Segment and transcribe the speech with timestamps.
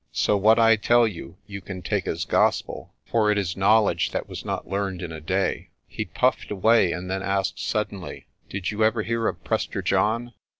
[0.11, 4.27] So what I tell you you can take as gospel, for it is knowledge that
[4.27, 8.83] was not learned in a day." He puffed away, and then asked suddenly, "Did you
[8.83, 10.33] ever hear of Prester John?'